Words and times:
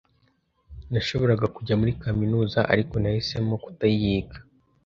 Nashoboraga 0.91 1.45
kujya 1.55 1.75
muri 1.81 1.91
kaminuza, 2.03 2.59
ariko 2.73 2.93
nahisemo 2.97 3.55
kutayiga. 3.63 4.37